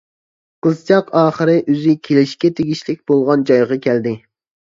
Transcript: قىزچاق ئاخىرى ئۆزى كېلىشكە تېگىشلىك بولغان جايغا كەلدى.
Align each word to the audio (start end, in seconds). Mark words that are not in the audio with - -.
قىزچاق 0.67 1.11
ئاخىرى 1.19 1.57
ئۆزى 1.73 1.93
كېلىشكە 2.09 2.51
تېگىشلىك 2.61 3.05
بولغان 3.13 3.47
جايغا 3.51 3.79
كەلدى. 3.87 4.15